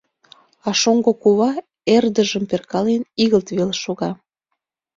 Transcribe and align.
А 0.67 0.69
шоҥго 0.81 1.11
кува, 1.21 1.51
эрдыжым 1.95 2.43
перкален, 2.49 3.01
игылт 3.23 3.47
веле 3.57 3.75
шога. 3.83 4.11